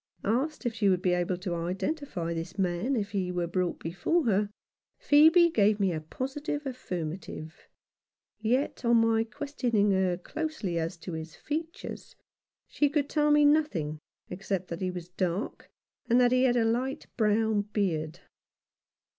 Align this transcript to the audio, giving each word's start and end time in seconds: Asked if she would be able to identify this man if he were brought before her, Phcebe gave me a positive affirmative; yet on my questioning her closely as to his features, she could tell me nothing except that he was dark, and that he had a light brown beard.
Asked 0.25 0.65
if 0.65 0.73
she 0.73 0.89
would 0.89 1.03
be 1.03 1.13
able 1.13 1.37
to 1.37 1.53
identify 1.53 2.33
this 2.33 2.57
man 2.57 2.95
if 2.95 3.11
he 3.11 3.31
were 3.31 3.45
brought 3.45 3.77
before 3.77 4.23
her, 4.25 4.49
Phcebe 4.99 5.53
gave 5.53 5.79
me 5.79 5.93
a 5.93 6.01
positive 6.01 6.65
affirmative; 6.65 7.67
yet 8.39 8.83
on 8.83 8.97
my 8.97 9.23
questioning 9.23 9.91
her 9.91 10.17
closely 10.17 10.79
as 10.79 10.97
to 10.97 11.13
his 11.13 11.35
features, 11.35 12.15
she 12.67 12.89
could 12.89 13.09
tell 13.09 13.29
me 13.29 13.45
nothing 13.45 13.99
except 14.27 14.69
that 14.69 14.81
he 14.81 14.89
was 14.89 15.07
dark, 15.07 15.69
and 16.09 16.19
that 16.19 16.31
he 16.31 16.45
had 16.45 16.57
a 16.57 16.65
light 16.65 17.05
brown 17.15 17.61
beard. 17.61 18.21